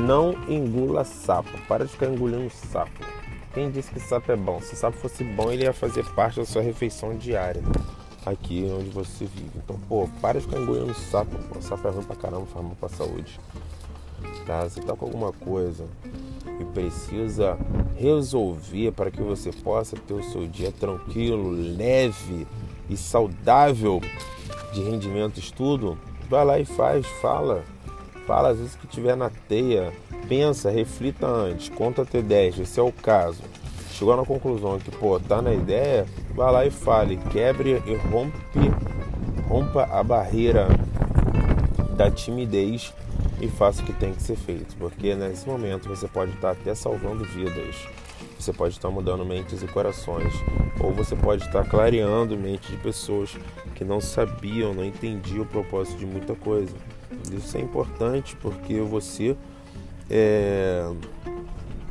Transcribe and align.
Não 0.00 0.34
engula 0.48 1.04
sapo. 1.04 1.50
Para 1.66 1.84
de 1.86 1.92
ficar 1.92 2.06
engolindo 2.06 2.50
sapo. 2.50 3.04
Quem 3.54 3.70
disse 3.70 3.90
que 3.90 3.98
sapo 3.98 4.30
é 4.30 4.36
bom? 4.36 4.60
Se 4.60 4.76
sapo 4.76 4.98
fosse 4.98 5.24
bom, 5.24 5.50
ele 5.50 5.64
ia 5.64 5.72
fazer 5.72 6.04
parte 6.14 6.38
da 6.38 6.44
sua 6.44 6.60
refeição 6.60 7.16
diária. 7.16 7.62
Aqui 8.24 8.70
onde 8.70 8.90
você 8.90 9.24
vive. 9.24 9.52
Então, 9.56 9.78
pô, 9.88 10.08
para 10.20 10.38
de 10.38 10.46
ficar 10.46 10.60
engolindo 10.60 10.92
sapo. 10.94 11.36
Pô. 11.48 11.60
Sapo 11.62 11.88
é 11.88 11.90
ruim 11.90 12.04
pra 12.04 12.16
caramba, 12.16 12.46
faz 12.46 12.64
mal 12.64 12.76
pra 12.78 12.88
saúde. 12.88 13.40
Tá? 14.46 14.64
Você 14.64 14.80
tá 14.80 14.94
com 14.94 15.06
alguma 15.06 15.32
coisa 15.32 15.86
e 16.60 16.64
precisa 16.66 17.58
resolver 17.96 18.92
para 18.92 19.10
que 19.10 19.22
você 19.22 19.50
possa 19.50 19.96
ter 19.96 20.14
o 20.14 20.22
seu 20.22 20.46
dia 20.46 20.70
tranquilo, 20.70 21.50
leve 21.50 22.46
e 22.88 22.96
saudável 22.96 24.00
de 24.72 24.82
rendimento 24.82 25.38
estudo, 25.38 25.98
vai 26.28 26.44
lá 26.44 26.58
e 26.58 26.64
faz, 26.64 27.06
fala. 27.20 27.64
Fala 28.26 28.48
às 28.48 28.58
vezes 28.58 28.74
que 28.74 28.88
tiver 28.88 29.16
na 29.16 29.30
teia, 29.30 29.92
pensa, 30.28 30.68
reflita 30.68 31.26
antes, 31.26 31.68
conta 31.68 32.02
até 32.02 32.20
10, 32.20 32.58
esse 32.58 32.80
é 32.80 32.82
o 32.82 32.90
caso. 32.90 33.42
Chegou 33.92 34.16
na 34.16 34.24
conclusão 34.24 34.78
que, 34.78 34.90
pô, 34.90 35.18
tá 35.20 35.40
na 35.40 35.54
ideia, 35.54 36.06
vai 36.34 36.52
lá 36.52 36.66
e 36.66 36.70
fale, 36.70 37.16
quebre 37.30 37.82
e 37.86 37.94
rompe, 38.10 38.34
rompa 39.48 39.84
a 39.84 40.02
barreira 40.02 40.66
da 41.96 42.10
timidez 42.10 42.92
e 43.40 43.48
faça 43.48 43.80
o 43.80 43.84
que 43.84 43.92
tem 43.92 44.12
que 44.12 44.22
ser 44.22 44.36
feito, 44.36 44.76
porque 44.76 45.14
nesse 45.14 45.48
momento 45.48 45.88
você 45.88 46.08
pode 46.08 46.32
estar 46.32 46.50
até 46.50 46.74
salvando 46.74 47.24
vidas, 47.24 47.76
você 48.38 48.52
pode 48.52 48.74
estar 48.74 48.90
mudando 48.90 49.24
mentes 49.24 49.62
e 49.62 49.66
corações, 49.66 50.32
ou 50.80 50.92
você 50.92 51.14
pode 51.14 51.44
estar 51.44 51.64
clareando 51.64 52.36
mentes 52.36 52.70
de 52.70 52.76
pessoas 52.78 53.36
que 53.74 53.84
não 53.84 54.00
sabiam, 54.00 54.74
não 54.74 54.84
entendiam 54.84 55.42
o 55.42 55.46
propósito 55.46 55.98
de 55.98 56.06
muita 56.06 56.34
coisa. 56.34 56.74
Isso 57.32 57.56
é 57.56 57.60
importante 57.60 58.36
porque 58.36 58.80
você 58.80 59.36
é, 60.10 60.88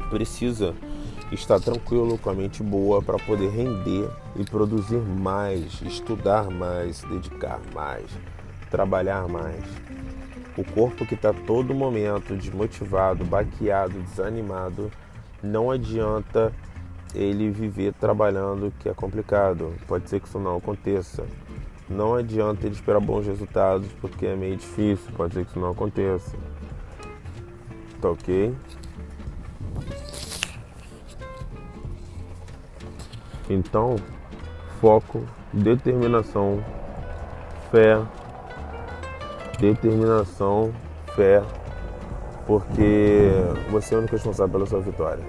precisa 0.09 0.73
estar 1.31 1.59
tranquilo, 1.59 2.17
com 2.17 2.29
a 2.29 2.33
mente 2.33 2.61
boa, 2.61 3.01
para 3.01 3.17
poder 3.17 3.49
render 3.49 4.09
e 4.35 4.43
produzir 4.43 4.99
mais, 4.99 5.81
estudar 5.81 6.49
mais, 6.49 7.01
dedicar 7.03 7.59
mais, 7.73 8.05
trabalhar 8.69 9.27
mais. 9.27 9.63
O 10.57 10.63
corpo 10.63 11.05
que 11.05 11.15
está 11.15 11.33
todo 11.33 11.73
momento 11.73 12.35
desmotivado, 12.35 13.25
baqueado, 13.25 13.99
desanimado, 14.03 14.91
não 15.43 15.69
adianta 15.69 16.53
ele 17.13 17.49
viver 17.49 17.93
trabalhando, 17.93 18.73
que 18.79 18.87
é 18.87 18.93
complicado. 18.93 19.73
Pode 19.87 20.09
ser 20.09 20.19
que 20.19 20.27
isso 20.27 20.39
não 20.39 20.57
aconteça. 20.57 21.25
Não 21.89 22.15
adianta 22.15 22.65
ele 22.65 22.75
esperar 22.75 22.99
bons 22.99 23.27
resultados, 23.27 23.87
porque 24.01 24.25
é 24.25 24.35
meio 24.35 24.57
difícil. 24.57 25.11
Pode 25.15 25.33
ser 25.33 25.43
que 25.43 25.51
isso 25.51 25.59
não 25.59 25.71
aconteça. 25.71 26.35
Tá 28.01 28.09
ok? 28.09 28.53
Então, 33.49 33.95
foco, 34.79 35.23
determinação, 35.53 36.63
fé 37.71 38.01
determinação, 39.59 40.73
fé, 41.15 41.41
porque 42.45 43.31
você 43.69 43.93
é 43.93 43.97
o 43.97 43.99
único 43.99 44.15
responsável 44.15 44.51
pela 44.51 44.65
sua 44.65 44.81
vitória. 44.81 45.23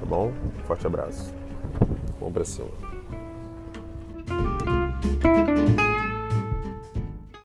Tá 0.00 0.06
bom? 0.06 0.32
Forte 0.66 0.86
abraço. 0.86 1.34
Vamos 2.20 2.34
pra 2.34 2.44
cima. 2.44 2.68